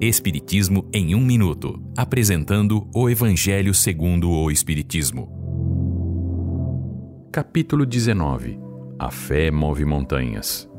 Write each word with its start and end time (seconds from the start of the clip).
Espiritismo 0.00 0.88
em 0.92 1.12
um 1.16 1.20
minuto, 1.20 1.82
apresentando 1.96 2.88
o 2.94 3.10
Evangelho 3.10 3.74
segundo 3.74 4.30
o 4.30 4.48
Espiritismo. 4.48 5.28
Capítulo 7.32 7.84
19. 7.84 8.60
A 8.96 9.10
fé 9.10 9.50
move 9.50 9.84
montanhas. 9.84 10.70